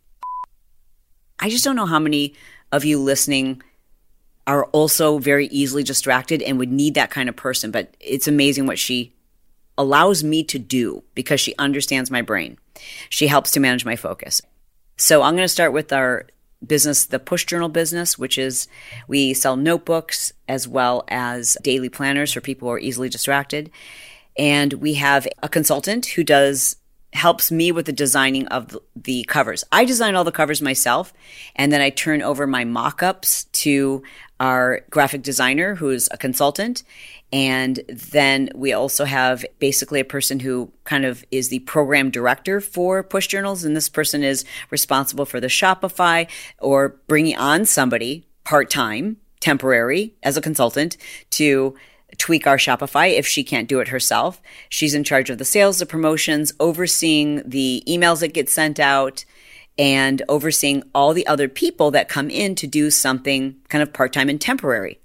I 1.39 1.49
just 1.49 1.65
don't 1.65 1.77
know 1.77 1.87
how 1.87 1.99
many 1.99 2.35
of 2.71 2.85
you 2.85 2.99
listening 2.99 3.63
are 4.47 4.65
also 4.67 5.19
very 5.19 5.47
easily 5.49 5.83
distracted 5.83 6.43
and 6.43 6.59
would 6.59 6.73
need 6.73 6.95
that 6.95 7.11
kind 7.11 7.29
of 7.29 7.37
person, 7.37 7.71
but 7.71 7.95
it's 8.01 8.29
amazing 8.29 8.67
what 8.67 8.79
she 8.79 9.15
allows 9.79 10.23
me 10.23 10.45
to 10.45 10.59
do 10.59 11.03
because 11.15 11.41
she 11.41 11.55
understands 11.59 12.11
my 12.11 12.21
brain. 12.21 12.59
She 13.09 13.27
helps 13.27 13.51
to 13.53 13.61
manage 13.61 13.85
my 13.85 13.97
focus. 13.97 14.43
So 14.97 15.23
I'm 15.23 15.35
going 15.35 15.45
to 15.45 15.49
start 15.49 15.73
with 15.73 15.93
our 15.93 16.27
business, 16.67 17.07
the 17.07 17.19
push 17.19 17.47
journal 17.47 17.69
business, 17.69 18.19
which 18.19 18.37
is 18.37 18.69
we 19.09 19.33
sell 19.33 19.57
notebooks 19.57 20.33
as 20.49 20.69
well 20.69 21.05
as 21.09 21.57
daily 21.63 21.89
planners 21.89 22.33
for 22.33 22.41
people 22.41 22.69
who 22.69 22.75
are 22.75 22.79
easily 22.79 23.09
distracted. 23.09 23.71
And 24.39 24.75
we 24.75 24.95
have 24.95 25.27
a 25.43 25.49
consultant 25.49 26.07
who 26.07 26.25
does 26.25 26.77
helps 27.13 27.51
me 27.51 27.73
with 27.73 27.87
the 27.87 27.93
designing 27.93 28.47
of 28.49 28.79
the 28.95 29.25
covers. 29.25 29.65
I 29.73 29.85
design 29.85 30.15
all 30.15 30.25
the 30.25 30.31
covers 30.31 30.63
myself, 30.63 31.13
and 31.57 31.73
then 31.73 31.81
I 31.81 31.91
turn 31.91 32.23
over 32.23 32.47
my 32.47 32.65
mock 32.65 33.03
ups 33.03 33.45
to 33.45 34.03
our 34.39 34.83
graphic 34.91 35.23
designer, 35.23 35.75
who's 35.75 36.09
a 36.13 36.17
consultant. 36.17 36.83
And 37.33 37.81
then 37.89 38.51
we 38.55 38.73
also 38.73 39.05
have 39.05 39.45
basically 39.59 40.01
a 40.01 40.05
person 40.05 40.41
who 40.41 40.73
kind 40.85 41.05
of 41.05 41.25
is 41.31 41.49
the 41.49 41.61
program 41.61 42.11
director 42.11 42.61
for 42.61 43.03
push 43.03 43.27
journals. 43.27 43.65
And 43.65 43.77
this 43.77 43.89
person 43.89 44.25
is 44.25 44.45
responsible 44.71 45.27
for 45.27 45.41
the 45.41 45.47
Shopify 45.47 46.29
or 46.59 47.01
bringing 47.07 47.37
on 47.37 47.67
somebody 47.67 48.27
part 48.45 48.71
time, 48.71 49.19
temporary 49.41 50.15
as 50.23 50.37
a 50.37 50.41
consultant 50.41 50.97
to 51.31 51.77
tweak 52.21 52.47
our 52.47 52.57
Shopify 52.57 53.13
if 53.13 53.27
she 53.27 53.43
can't 53.43 53.69
do 53.69 53.81
it 53.81 53.89
herself. 53.89 54.41
She's 54.69 54.95
in 54.95 55.03
charge 55.03 55.31
of 55.31 55.39
the 55.39 55.45
sales, 55.45 55.79
the 55.79 55.87
promotions, 55.87 56.53
overseeing 56.61 57.43
the 57.45 57.83
emails 57.89 58.21
that 58.21 58.35
get 58.35 58.49
sent 58.49 58.79
out, 58.79 59.25
and 59.79 60.23
overseeing 60.29 60.83
all 60.95 61.15
the 61.15 61.27
other 61.27 61.49
people 61.49 61.91
that 61.91 62.09
come 62.09 62.31
in 62.31 62.55
to 62.57 62.67
do 62.67 62.91
something 62.91 63.57
kind 63.69 63.83
of 63.83 63.93
part 63.93 64.13
time 64.13 64.29
and 64.29 64.41
temporary. 64.41 65.01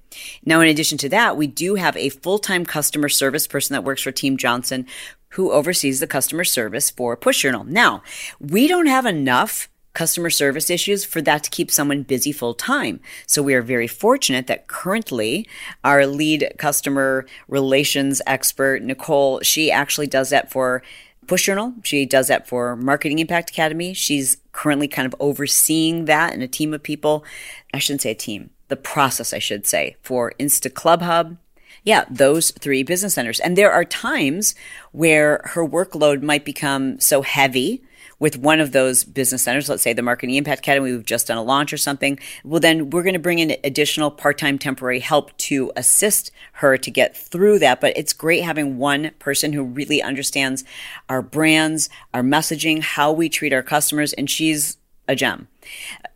Now, 0.46 0.62
in 0.62 0.68
addition 0.68 0.98
to 1.00 1.10
that, 1.10 1.38
we 1.38 1.48
do 1.48 1.76
have 1.76 1.96
a 1.98 2.10
full 2.10 2.40
time 2.40 2.66
customer 2.66 3.10
service 3.10 3.48
person 3.48 3.74
that 3.74 3.84
works 3.84 4.02
for 4.02 4.12
Team 4.12 4.38
Johnson 4.38 4.86
who 5.30 5.52
oversees 5.52 6.00
the 6.00 6.08
customer 6.08 6.46
service 6.46 6.90
for 6.90 7.18
Push 7.18 7.42
Journal. 7.42 7.66
Now, 7.66 8.04
we 8.40 8.70
don't 8.70 8.86
have 8.86 9.06
enough 9.06 9.70
customer 9.96 10.30
service 10.30 10.70
issues 10.70 11.04
for 11.04 11.22
that 11.24 11.44
to 11.44 11.50
keep 11.50 11.72
someone 11.72 12.04
busy 12.04 12.32
full 12.32 12.54
time. 12.54 13.00
So 13.26 13.42
we 13.42 13.56
are 13.56 13.64
very 13.64 13.88
fortunate 13.88 14.46
that 14.48 14.68
currently 14.68 15.48
our 15.84 16.06
lead 16.06 16.54
customer 16.58 17.26
relations 17.48 18.22
expert, 18.28 18.84
Nicole, 18.84 19.42
she 19.42 19.72
actually 19.72 20.08
does 20.08 20.30
that 20.30 20.52
for 20.52 20.84
Push 21.26 21.46
Journal. 21.46 21.74
She 21.84 22.06
does 22.06 22.28
that 22.28 22.48
for 22.48 22.76
Marketing 22.76 23.20
Impact 23.20 23.50
Academy. 23.50 23.94
She's 23.94 24.38
currently 24.52 24.88
kind 24.88 25.08
of 25.08 25.16
overseeing 25.20 26.06
that 26.06 26.34
and 26.34 26.44
a 26.44 26.48
team 26.48 26.74
of 26.74 26.84
people. 26.84 27.26
I 27.74 27.80
shouldn't 27.80 28.02
say 28.02 28.12
a 28.12 28.16
team, 28.16 28.52
the 28.68 28.76
process, 28.76 29.34
I 29.34 29.40
should 29.40 29.66
say, 29.66 29.96
for 30.02 30.34
Insta 30.40 30.72
Club 30.72 31.02
Hub. 31.02 31.38
Yeah, 31.84 32.06
those 32.10 32.52
three 32.52 32.84
business 32.84 33.14
centers. 33.14 33.40
And 33.40 33.58
there 33.58 33.72
are 33.72 33.86
times 33.86 34.56
where 34.92 35.42
her 35.46 35.68
workload 35.68 36.22
might 36.22 36.46
become 36.46 37.00
so 37.00 37.22
heavy 37.22 37.84
with 38.20 38.38
one 38.38 38.60
of 38.60 38.72
those 38.72 39.04
business 39.04 39.44
centers, 39.44 39.70
let's 39.70 39.84
say 39.84 39.94
the 39.94 40.02
Marketing 40.02 40.36
Impact 40.36 40.60
Academy, 40.60 40.92
we've 40.92 41.06
just 41.06 41.28
done 41.28 41.38
a 41.38 41.44
launch 41.44 41.74
or 41.74 41.78
something, 41.78 42.20
well, 42.44 42.60
then 42.60 42.90
we're 42.90 43.04
going 43.04 43.14
to 43.14 43.20
bring 43.20 43.40
in 43.40 43.56
additional 43.64 44.12
part 44.12 44.38
time 44.38 44.58
temporary 44.58 45.00
help 45.00 45.36
to 45.38 45.72
assist 45.76 46.32
her 46.54 46.78
to 46.78 46.92
get 46.92 47.16
through 47.16 47.60
that. 47.60 47.82
But 47.82 47.98
it's 47.98 48.14
great 48.14 48.44
having 48.44 48.78
one 48.78 49.12
person 49.20 49.54
who 49.54 49.64
really 49.64 50.02
understands 50.02 50.64
our 51.10 51.22
brands, 51.22 51.90
our 52.14 52.24
messaging, 52.24 52.82
how 52.82 53.12
we 53.12 53.30
treat 53.30 53.54
our 53.54 53.64
customers, 53.64 54.14
and 54.14 54.30
she's 54.30 54.78
a 55.08 55.16
gem. 55.16 55.48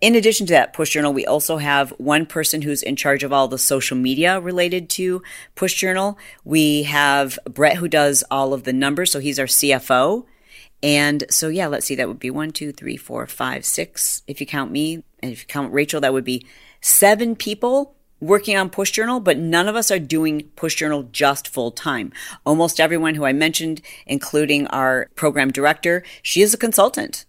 In 0.02 0.16
addition 0.16 0.48
to 0.48 0.54
that, 0.54 0.74
Push 0.74 0.92
Journal, 0.92 1.14
we 1.14 1.26
also 1.26 1.58
have 1.58 1.92
one 1.98 2.26
person 2.26 2.62
who's 2.62 2.82
in 2.82 2.96
charge 2.96 3.24
of 3.24 3.34
all 3.34 3.48
the 3.48 3.58
social 3.58 3.98
media 3.98 4.40
related 4.40 4.90
to 4.92 5.22
Push 5.56 5.76
Journal. 5.76 6.18
We 6.46 6.84
have 6.84 7.38
Brett 7.46 7.78
who 7.78 7.88
does 7.88 8.24
all 8.32 8.54
of 8.54 8.64
the 8.64 8.74
numbers, 8.74 9.12
so 9.12 9.20
he's 9.20 9.40
our 9.40 9.46
CFO. 9.46 10.26
And 10.82 11.26
so, 11.30 11.50
yeah, 11.50 11.68
let's 11.68 11.86
see, 11.86 11.96
that 11.96 12.08
would 12.08 12.20
be 12.20 12.30
one, 12.30 12.52
two, 12.52 12.72
three, 12.72 12.98
four, 12.98 13.26
five, 13.28 13.66
six. 13.66 14.24
If 14.28 14.40
you 14.40 14.48
count 14.48 14.72
me, 14.72 15.04
and 15.22 15.32
if 15.32 15.42
you 15.42 15.48
count 15.48 15.74
Rachel, 15.74 16.02
that 16.02 16.14
would 16.14 16.24
be 16.24 16.46
seven 16.82 17.36
people 17.36 17.96
working 18.22 18.56
on 18.58 18.70
Push 18.70 18.92
Journal, 18.92 19.20
but 19.20 19.38
none 19.38 19.68
of 19.68 19.76
us 19.76 19.92
are 19.92 20.00
doing 20.00 20.44
Push 20.56 20.76
Journal 20.76 21.04
just 21.12 21.48
full 21.48 21.72
time. 21.72 22.12
Almost 22.46 22.80
everyone 22.80 23.16
who 23.16 23.26
I 23.26 23.34
mentioned, 23.34 23.82
including 24.06 24.68
our 24.68 25.08
program 25.16 25.52
director, 25.52 26.04
she 26.22 26.42
is 26.42 26.54
a 26.54 26.58
consultant 26.58 27.26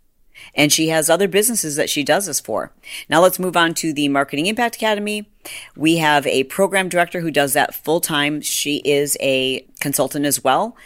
and 0.54 0.72
she 0.72 0.88
has 0.88 1.10
other 1.10 1.28
businesses 1.28 1.76
that 1.76 1.90
she 1.90 2.02
does 2.02 2.26
this 2.26 2.40
for. 2.40 2.72
Now 3.08 3.20
let's 3.20 3.38
move 3.38 3.56
on 3.56 3.74
to 3.74 3.92
the 3.92 4.08
Marketing 4.08 4.46
Impact 4.46 4.76
Academy. 4.76 5.28
We 5.76 5.98
have 5.98 6.26
a 6.26 6.44
program 6.44 6.88
director 6.88 7.20
who 7.20 7.30
does 7.30 7.52
that 7.52 7.74
full 7.74 8.00
time. 8.00 8.40
She 8.40 8.78
is 8.78 9.16
a 9.20 9.66
consultant 9.80 10.26
as 10.26 10.42
well, 10.42 10.76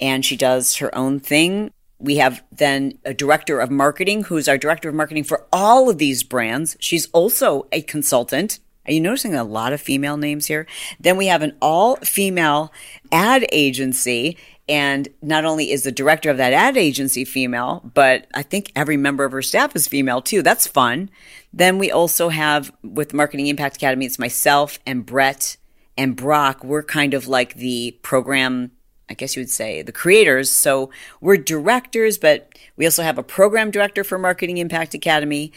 and 0.00 0.24
she 0.24 0.36
does 0.36 0.76
her 0.76 0.94
own 0.94 1.20
thing 1.20 1.70
we 2.04 2.16
have 2.16 2.44
then 2.52 2.98
a 3.04 3.14
director 3.14 3.60
of 3.60 3.70
marketing 3.70 4.24
who's 4.24 4.48
our 4.48 4.58
director 4.58 4.88
of 4.88 4.94
marketing 4.94 5.24
for 5.24 5.46
all 5.52 5.88
of 5.88 5.98
these 5.98 6.22
brands. 6.22 6.76
She's 6.78 7.06
also 7.12 7.66
a 7.72 7.80
consultant. 7.82 8.60
Are 8.86 8.92
you 8.92 9.00
noticing 9.00 9.34
a 9.34 9.44
lot 9.44 9.72
of 9.72 9.80
female 9.80 10.18
names 10.18 10.46
here? 10.46 10.66
Then 11.00 11.16
we 11.16 11.26
have 11.26 11.42
an 11.42 11.56
all 11.62 11.96
female 11.96 12.72
ad 13.10 13.46
agency. 13.50 14.36
And 14.68 15.08
not 15.22 15.44
only 15.44 15.70
is 15.70 15.82
the 15.82 15.92
director 15.92 16.30
of 16.30 16.38
that 16.38 16.52
ad 16.52 16.76
agency 16.76 17.24
female, 17.24 17.90
but 17.94 18.26
I 18.34 18.42
think 18.42 18.72
every 18.74 18.96
member 18.96 19.24
of 19.24 19.32
her 19.32 19.42
staff 19.42 19.76
is 19.76 19.86
female 19.86 20.22
too. 20.22 20.42
That's 20.42 20.66
fun. 20.66 21.10
Then 21.52 21.78
we 21.78 21.90
also 21.90 22.30
have 22.30 22.72
with 22.82 23.14
Marketing 23.14 23.46
Impact 23.46 23.76
Academy, 23.76 24.06
it's 24.06 24.18
myself 24.18 24.78
and 24.86 25.04
Brett 25.04 25.56
and 25.96 26.16
Brock. 26.16 26.64
We're 26.64 26.82
kind 26.82 27.14
of 27.14 27.28
like 27.28 27.54
the 27.54 27.98
program 28.02 28.72
I 29.08 29.14
guess 29.14 29.36
you 29.36 29.40
would 29.40 29.50
say, 29.50 29.82
the 29.82 29.92
creators. 29.92 30.50
So 30.50 30.90
we're 31.20 31.36
directors, 31.36 32.18
but 32.18 32.48
we 32.76 32.84
also 32.84 33.02
have 33.02 33.18
a 33.18 33.22
program 33.22 33.70
director 33.70 34.04
for 34.04 34.18
Marketing 34.18 34.58
Impact 34.58 34.94
Academy. 34.94 35.52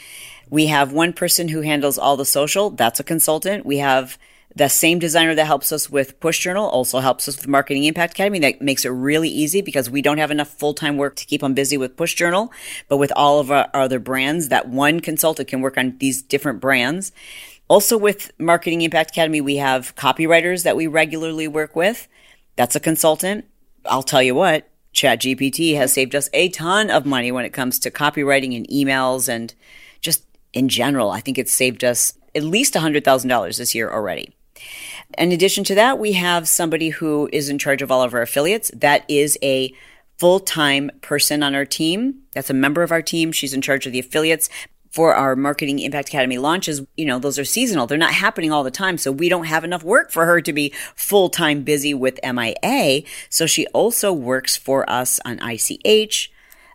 We 0.49 0.67
have 0.67 0.91
one 0.91 1.13
person 1.13 1.47
who 1.49 1.61
handles 1.61 1.97
all 1.97 2.17
the 2.17 2.25
social. 2.25 2.69
That's 2.69 2.99
a 2.99 3.03
consultant. 3.03 3.65
We 3.65 3.77
have 3.77 4.17
the 4.57 4.69
same 4.69 4.97
designer 4.97 5.35
that 5.35 5.45
helps 5.45 5.71
us 5.71 5.89
with 5.89 6.19
Push 6.19 6.39
Journal 6.39 6.67
also 6.67 6.99
helps 6.99 7.27
us 7.27 7.37
with 7.37 7.47
Marketing 7.47 7.83
Impact 7.83 8.13
Academy. 8.13 8.39
That 8.39 8.61
makes 8.61 8.85
it 8.85 8.89
really 8.89 9.29
easy 9.29 9.61
because 9.61 9.89
we 9.89 10.01
don't 10.01 10.17
have 10.17 10.31
enough 10.31 10.47
full 10.47 10.73
time 10.73 10.97
work 10.97 11.15
to 11.17 11.25
keep 11.25 11.41
them 11.41 11.53
busy 11.53 11.77
with 11.77 11.95
Push 11.95 12.15
Journal. 12.15 12.51
But 12.87 12.97
with 12.97 13.11
all 13.15 13.39
of 13.39 13.51
our 13.51 13.69
other 13.73 13.99
brands, 13.99 14.49
that 14.49 14.67
one 14.67 14.99
consultant 14.99 15.47
can 15.47 15.61
work 15.61 15.77
on 15.77 15.97
these 15.99 16.21
different 16.21 16.59
brands. 16.59 17.11
Also, 17.67 17.97
with 17.97 18.31
Marketing 18.39 18.81
Impact 18.81 19.11
Academy, 19.11 19.41
we 19.41 19.57
have 19.57 19.95
copywriters 19.95 20.63
that 20.63 20.77
we 20.77 20.87
regularly 20.87 21.47
work 21.47 21.75
with. 21.75 22.07
That's 22.57 22.75
a 22.75 22.81
consultant. 22.81 23.45
I'll 23.85 24.03
tell 24.03 24.21
you 24.21 24.35
what, 24.35 24.67
ChatGPT 24.93 25.75
has 25.77 25.93
saved 25.93 26.15
us 26.15 26.29
a 26.33 26.49
ton 26.49 26.89
of 26.89 27.05
money 27.05 27.31
when 27.31 27.45
it 27.45 27.53
comes 27.53 27.79
to 27.79 27.91
copywriting 27.91 28.57
and 28.57 28.67
emails 28.67 29.29
and 29.29 29.53
just 30.01 30.25
in 30.53 30.67
general. 30.67 31.11
I 31.11 31.21
think 31.21 31.37
it's 31.37 31.53
saved 31.53 31.85
us 31.85 32.13
at 32.35 32.43
least 32.43 32.73
$100,000 32.73 33.57
this 33.57 33.75
year 33.75 33.89
already. 33.91 34.35
In 35.17 35.31
addition 35.31 35.63
to 35.65 35.75
that, 35.75 35.99
we 35.99 36.13
have 36.13 36.47
somebody 36.47 36.89
who 36.89 37.29
is 37.31 37.47
in 37.47 37.59
charge 37.59 37.81
of 37.81 37.91
all 37.91 38.01
of 38.01 38.13
our 38.13 38.23
affiliates. 38.23 38.71
That 38.75 39.05
is 39.07 39.37
a 39.41 39.73
full 40.17 40.39
time 40.39 40.89
person 41.01 41.43
on 41.43 41.53
our 41.53 41.65
team. 41.65 42.23
That's 42.33 42.49
a 42.49 42.55
member 42.55 42.81
of 42.81 42.91
our 42.91 43.03
team. 43.03 43.31
She's 43.31 43.53
in 43.53 43.61
charge 43.61 43.85
of 43.85 43.93
the 43.93 43.99
affiliates 43.99 44.49
for 44.97 45.13
our 45.13 45.35
Marketing 45.35 45.77
Impact 45.77 46.07
Academy 46.07 46.39
launches, 46.39 46.81
you 46.95 47.05
know, 47.05 47.19
those 47.19 47.37
are 47.37 47.45
seasonal. 47.45 47.85
They're 47.85 47.99
not 47.99 48.15
happening 48.15 48.51
all 48.51 48.63
the 48.63 48.71
time. 48.71 48.97
So 48.97 49.11
we 49.11 49.29
don't 49.29 49.45
have 49.45 49.63
enough 49.63 49.83
work 49.83 50.09
for 50.09 50.25
her 50.25 50.41
to 50.41 50.51
be 50.51 50.73
full 50.95 51.29
time 51.29 51.61
busy 51.61 51.93
with 51.93 52.19
MIA. 52.23 53.03
So 53.29 53.45
she 53.45 53.67
also 53.67 54.11
works 54.11 54.57
for 54.57 54.89
us 54.89 55.19
on 55.23 55.37
ICH, 55.39 56.31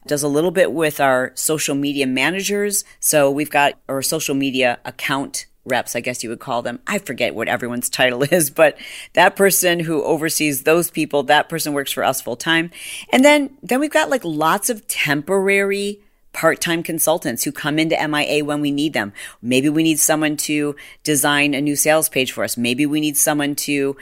does 0.07 0.23
a 0.23 0.29
little 0.29 0.53
bit 0.53 0.71
with 0.71 1.01
our 1.01 1.33
social 1.35 1.75
media 1.75 2.07
managers. 2.07 2.85
So 3.01 3.29
we've 3.29 3.51
got 3.51 3.75
our 3.89 4.03
social 4.03 4.37
media 4.37 4.79
account 4.85 5.47
reps, 5.65 5.97
I 5.97 6.01
guess 6.01 6.23
you 6.23 6.31
would 6.31 6.39
call 6.39 6.63
them. 6.63 6.79
I 6.87 6.99
forget 6.99 7.35
what 7.35 7.49
everyone's 7.49 7.91
title 7.91 8.23
is, 8.23 8.51
but 8.51 8.79
that 9.15 9.35
person 9.35 9.81
who 9.81 10.01
oversees 10.05 10.63
those 10.63 10.93
people, 10.93 11.25
that 11.25 11.49
person 11.49 11.73
works 11.73 11.91
for 11.91 12.05
us 12.05 12.21
full 12.21 12.37
time. 12.37 12.71
And 13.11 13.25
then, 13.25 13.59
then 13.65 13.81
we've 13.81 13.91
got 13.91 14.11
like 14.11 14.25
lots 14.25 14.71
of 14.71 14.87
temporary 14.87 15.99
part-time 16.33 16.83
consultants 16.83 17.45
who 17.45 17.53
come 17.53 17.79
into 17.79 18.09
MIA 18.09 18.45
when 18.45 18.61
we 18.61 18.71
need 18.71 18.93
them. 18.93 19.13
Maybe 19.41 19.69
we 19.69 19.83
need 19.83 19.99
someone 19.99 20.37
to 20.39 20.77
design 21.03 21.55
a 21.55 21.61
new 21.61 21.77
sales 21.77 22.09
page 22.09 22.33
for 22.33 22.45
us. 22.45 22.57
Maybe 22.57 22.87
we 22.87 23.01
need 23.01 23.17
someone 23.17 23.55
to 23.57 23.97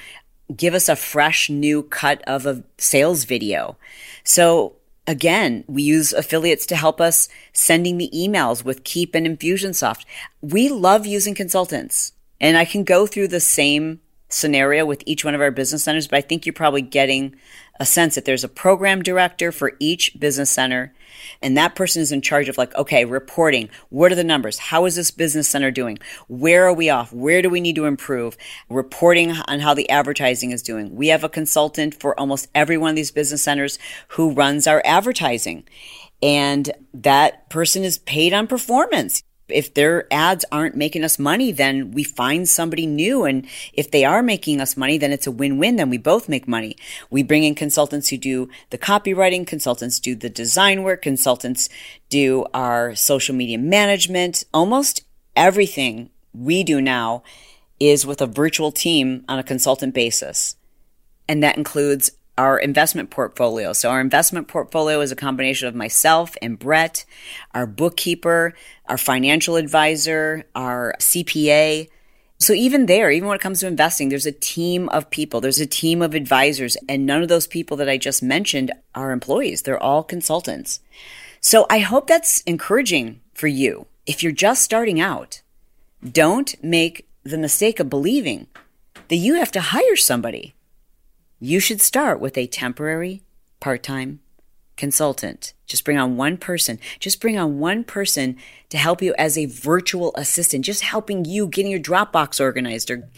give 0.56 0.74
us 0.74 0.88
a 0.88 0.96
fresh 0.96 1.50
new 1.50 1.82
cut 1.82 2.22
of 2.26 2.46
a 2.46 2.62
sales 2.78 3.24
video. 3.24 3.76
So 4.24 4.76
again, 5.06 5.64
we 5.66 5.82
use 5.82 6.12
affiliates 6.12 6.66
to 6.66 6.76
help 6.76 7.00
us 7.00 7.28
sending 7.52 7.98
the 7.98 8.10
emails 8.14 8.64
with 8.64 8.84
Keap 8.84 9.14
and 9.14 9.26
Infusionsoft. 9.26 10.04
We 10.40 10.68
love 10.68 11.06
using 11.06 11.34
consultants 11.34 12.12
and 12.40 12.56
I 12.56 12.64
can 12.64 12.84
go 12.84 13.06
through 13.06 13.28
the 13.28 13.40
same 13.40 14.00
scenario 14.30 14.86
with 14.86 15.02
each 15.06 15.24
one 15.24 15.34
of 15.34 15.40
our 15.40 15.50
business 15.50 15.84
centers, 15.84 16.08
but 16.08 16.16
I 16.16 16.20
think 16.22 16.46
you're 16.46 16.52
probably 16.52 16.82
getting 16.82 17.36
a 17.78 17.86
sense 17.86 18.14
that 18.14 18.24
there's 18.24 18.44
a 18.44 18.48
program 18.48 19.02
director 19.02 19.50
for 19.50 19.72
each 19.80 20.18
business 20.18 20.50
center. 20.50 20.94
And 21.42 21.56
that 21.56 21.74
person 21.74 22.02
is 22.02 22.12
in 22.12 22.20
charge 22.20 22.48
of 22.48 22.58
like, 22.58 22.74
okay, 22.74 23.04
reporting. 23.04 23.70
What 23.88 24.12
are 24.12 24.16
the 24.16 24.24
numbers? 24.24 24.58
How 24.58 24.84
is 24.84 24.96
this 24.96 25.10
business 25.10 25.48
center 25.48 25.70
doing? 25.70 25.98
Where 26.28 26.66
are 26.66 26.74
we 26.74 26.90
off? 26.90 27.12
Where 27.12 27.42
do 27.42 27.48
we 27.48 27.60
need 27.60 27.76
to 27.76 27.86
improve? 27.86 28.36
Reporting 28.68 29.32
on 29.32 29.60
how 29.60 29.74
the 29.74 29.88
advertising 29.88 30.50
is 30.52 30.62
doing. 30.62 30.94
We 30.94 31.08
have 31.08 31.24
a 31.24 31.28
consultant 31.28 31.94
for 31.94 32.18
almost 32.18 32.48
every 32.54 32.76
one 32.76 32.90
of 32.90 32.96
these 32.96 33.10
business 33.10 33.42
centers 33.42 33.78
who 34.08 34.32
runs 34.32 34.66
our 34.66 34.82
advertising. 34.84 35.64
And 36.22 36.70
that 36.92 37.48
person 37.48 37.82
is 37.82 37.96
paid 37.98 38.34
on 38.34 38.46
performance 38.46 39.22
if 39.52 39.74
their 39.74 40.06
ads 40.12 40.44
aren't 40.50 40.76
making 40.76 41.04
us 41.04 41.18
money, 41.18 41.52
then 41.52 41.92
we 41.92 42.04
find 42.04 42.48
somebody 42.48 42.86
new. 42.86 43.24
And 43.24 43.46
if 43.72 43.90
they 43.90 44.04
are 44.04 44.22
making 44.22 44.60
us 44.60 44.76
money, 44.76 44.98
then 44.98 45.12
it's 45.12 45.26
a 45.26 45.30
win-win. 45.30 45.76
Then 45.76 45.90
we 45.90 45.98
both 45.98 46.28
make 46.28 46.48
money. 46.48 46.76
We 47.10 47.22
bring 47.22 47.44
in 47.44 47.54
consultants 47.54 48.08
who 48.08 48.18
do 48.18 48.48
the 48.70 48.78
copywriting, 48.78 49.46
consultants 49.46 50.00
do 50.00 50.14
the 50.14 50.30
design 50.30 50.82
work, 50.82 51.02
consultants 51.02 51.68
do 52.08 52.46
our 52.54 52.94
social 52.94 53.34
media 53.34 53.58
management. 53.58 54.44
Almost 54.52 55.02
everything 55.36 56.10
we 56.32 56.64
do 56.64 56.80
now 56.80 57.22
is 57.78 58.06
with 58.06 58.20
a 58.20 58.26
virtual 58.26 58.70
team 58.70 59.24
on 59.28 59.38
a 59.38 59.44
consultant 59.44 59.94
basis. 59.94 60.56
And 61.28 61.42
that 61.42 61.56
includes 61.56 62.10
our 62.40 62.58
investment 62.58 63.10
portfolio. 63.10 63.74
So 63.74 63.90
our 63.90 64.00
investment 64.00 64.48
portfolio 64.48 65.02
is 65.02 65.12
a 65.12 65.16
combination 65.16 65.68
of 65.68 65.74
myself 65.74 66.38
and 66.40 66.58
Brett, 66.58 67.04
our 67.52 67.66
bookkeeper, 67.66 68.54
our 68.86 68.96
financial 68.96 69.56
advisor, 69.56 70.46
our 70.54 70.94
CPA. 70.98 71.90
So 72.38 72.54
even 72.54 72.86
there, 72.86 73.10
even 73.10 73.28
when 73.28 73.36
it 73.36 73.42
comes 73.42 73.60
to 73.60 73.66
investing, 73.66 74.08
there's 74.08 74.24
a 74.24 74.32
team 74.32 74.88
of 74.88 75.10
people. 75.10 75.42
There's 75.42 75.60
a 75.60 75.66
team 75.66 76.00
of 76.00 76.14
advisors 76.14 76.78
and 76.88 77.04
none 77.04 77.20
of 77.22 77.28
those 77.28 77.46
people 77.46 77.76
that 77.76 77.90
I 77.90 77.98
just 77.98 78.22
mentioned 78.22 78.72
are 78.94 79.10
employees. 79.10 79.60
They're 79.60 79.78
all 79.78 80.02
consultants. 80.02 80.80
So 81.42 81.66
I 81.68 81.80
hope 81.80 82.06
that's 82.06 82.40
encouraging 82.42 83.20
for 83.34 83.48
you. 83.48 83.86
If 84.06 84.22
you're 84.22 84.32
just 84.32 84.62
starting 84.62 84.98
out, 84.98 85.42
don't 86.02 86.54
make 86.64 87.06
the 87.22 87.36
mistake 87.36 87.80
of 87.80 87.90
believing 87.90 88.46
that 89.08 89.16
you 89.16 89.34
have 89.34 89.52
to 89.52 89.60
hire 89.60 89.96
somebody 89.96 90.54
you 91.40 91.58
should 91.58 91.80
start 91.80 92.20
with 92.20 92.36
a 92.36 92.46
temporary 92.46 93.22
part 93.58 93.82
time 93.82 94.20
consultant. 94.76 95.52
Just 95.66 95.84
bring 95.84 95.98
on 95.98 96.16
one 96.16 96.36
person. 96.36 96.78
Just 96.98 97.20
bring 97.20 97.38
on 97.38 97.58
one 97.58 97.84
person 97.84 98.36
to 98.70 98.78
help 98.78 99.02
you 99.02 99.14
as 99.18 99.36
a 99.36 99.46
virtual 99.46 100.12
assistant, 100.16 100.64
just 100.64 100.82
helping 100.82 101.24
you 101.24 101.46
getting 101.46 101.70
your 101.70 101.80
Dropbox 101.80 102.40
organized 102.40 102.90
or 102.90 103.08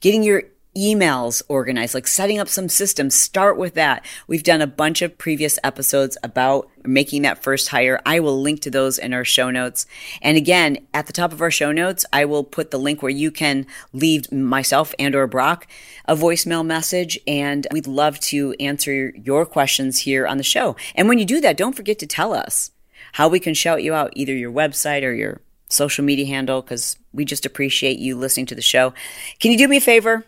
getting 0.00 0.22
your 0.22 0.42
emails 0.76 1.42
organized, 1.48 1.94
like 1.94 2.06
setting 2.06 2.38
up 2.38 2.48
some 2.48 2.68
systems. 2.68 3.14
Start 3.14 3.58
with 3.58 3.74
that. 3.74 4.04
We've 4.26 4.42
done 4.42 4.62
a 4.62 4.66
bunch 4.66 5.02
of 5.02 5.18
previous 5.18 5.58
episodes 5.62 6.16
about 6.22 6.68
making 6.84 7.22
that 7.22 7.42
first 7.42 7.68
hire. 7.68 8.00
I 8.06 8.20
will 8.20 8.40
link 8.40 8.60
to 8.62 8.70
those 8.70 8.98
in 8.98 9.12
our 9.12 9.24
show 9.24 9.50
notes. 9.50 9.86
And 10.22 10.36
again, 10.36 10.86
at 10.94 11.06
the 11.06 11.12
top 11.12 11.32
of 11.32 11.42
our 11.42 11.50
show 11.50 11.72
notes, 11.72 12.06
I 12.12 12.24
will 12.24 12.44
put 12.44 12.70
the 12.70 12.78
link 12.78 13.02
where 13.02 13.10
you 13.10 13.30
can 13.30 13.66
leave 13.92 14.32
myself 14.32 14.94
and 14.98 15.14
or 15.14 15.26
Brock 15.26 15.66
a 16.06 16.16
voicemail 16.16 16.64
message. 16.64 17.18
And 17.26 17.66
we'd 17.70 17.86
love 17.86 18.18
to 18.20 18.54
answer 18.58 19.10
your 19.10 19.44
questions 19.44 20.00
here 20.00 20.26
on 20.26 20.38
the 20.38 20.42
show. 20.42 20.76
And 20.94 21.08
when 21.08 21.18
you 21.18 21.26
do 21.26 21.40
that, 21.42 21.56
don't 21.56 21.76
forget 21.76 21.98
to 21.98 22.06
tell 22.06 22.32
us 22.32 22.70
how 23.12 23.28
we 23.28 23.40
can 23.40 23.52
shout 23.52 23.82
you 23.82 23.92
out, 23.94 24.12
either 24.14 24.34
your 24.34 24.52
website 24.52 25.02
or 25.02 25.12
your 25.12 25.42
social 25.68 26.04
media 26.04 26.26
handle, 26.26 26.62
because 26.62 26.98
we 27.12 27.24
just 27.24 27.44
appreciate 27.44 27.98
you 27.98 28.16
listening 28.16 28.46
to 28.46 28.54
the 28.54 28.62
show. 28.62 28.94
Can 29.38 29.52
you 29.52 29.58
do 29.58 29.68
me 29.68 29.76
a 29.76 29.80
favor? 29.80 30.24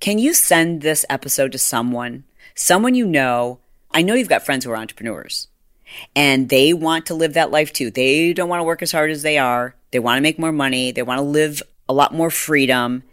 Can 0.00 0.18
you 0.18 0.34
send 0.34 0.82
this 0.82 1.06
episode 1.08 1.52
to 1.52 1.58
someone, 1.58 2.24
someone 2.54 2.94
you 2.94 3.06
know? 3.06 3.60
I 3.90 4.02
know 4.02 4.14
you've 4.14 4.28
got 4.28 4.44
friends 4.44 4.64
who 4.64 4.70
are 4.70 4.76
entrepreneurs 4.76 5.48
and 6.14 6.48
they 6.48 6.72
want 6.72 7.06
to 7.06 7.14
live 7.14 7.34
that 7.34 7.50
life 7.50 7.72
too. 7.72 7.90
They 7.90 8.32
don't 8.32 8.48
want 8.48 8.60
to 8.60 8.64
work 8.64 8.82
as 8.82 8.92
hard 8.92 9.10
as 9.10 9.22
they 9.22 9.38
are. 9.38 9.74
They 9.90 9.98
want 9.98 10.18
to 10.18 10.22
make 10.22 10.38
more 10.38 10.52
money. 10.52 10.92
They 10.92 11.02
want 11.02 11.18
to 11.18 11.22
live 11.22 11.62
a 11.88 11.94
lot 11.94 12.12
more 12.12 12.30
freedom. 12.30 13.04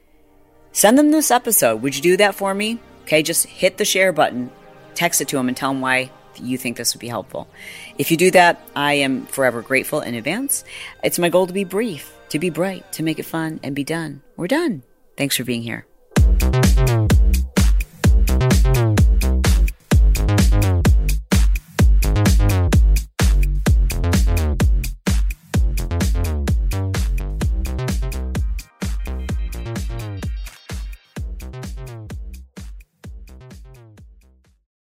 Send 0.72 0.98
them 0.98 1.12
this 1.12 1.32
episode. 1.32 1.82
Would 1.82 1.96
you 1.96 2.02
do 2.02 2.18
that 2.18 2.36
for 2.36 2.54
me? 2.54 2.80
Okay, 3.04 3.24
just 3.24 3.46
hit 3.46 3.78
the 3.78 3.86
share 3.86 4.12
button, 4.12 4.52
text 4.96 5.22
it 5.22 5.28
to 5.30 5.38
them, 5.38 5.48
and 5.48 5.56
tell 5.56 5.72
them 5.72 5.82
why 5.82 6.12
you 6.42 6.58
think 6.58 6.78
this 6.78 6.94
would 6.94 7.02
be 7.02 7.08
helpful. 7.08 7.48
If 7.98 8.12
you 8.12 8.18
do 8.18 8.32
that, 8.32 8.62
I 8.76 8.96
am 8.96 9.26
forever 9.28 9.62
grateful 9.62 10.02
in 10.02 10.16
advance. 10.16 10.64
It's 11.04 11.20
my 11.20 11.30
goal 11.30 11.48
to 11.48 11.54
be 11.54 11.64
brief, 11.64 12.14
to 12.30 12.40
be 12.40 12.50
bright, 12.50 12.92
to 12.94 13.04
make 13.04 13.20
it 13.20 13.26
fun, 13.26 13.60
and 13.62 13.76
be 13.76 13.84
done. 13.84 14.22
We're 14.36 14.48
done. 14.48 14.84
Thanks 15.16 15.38
for 15.38 15.44
being 15.44 15.62
here. 15.62 15.86